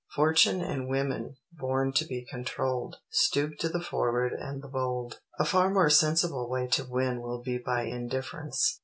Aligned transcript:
"Fortune 0.15 0.61
and 0.61 0.87
women, 0.89 1.35
born 1.51 1.93
to 1.93 2.05
be 2.07 2.25
controlled, 2.25 2.95
stoop 3.11 3.59
to 3.59 3.69
the 3.69 3.83
forward 3.83 4.33
and 4.33 4.63
the 4.63 4.67
bold." 4.67 5.19
A 5.37 5.45
far 5.45 5.69
more 5.69 5.91
sensible 5.91 6.49
way 6.49 6.65
to 6.69 6.85
win 6.89 7.21
will 7.21 7.43
be 7.43 7.59
by 7.59 7.83
indifference. 7.83 8.79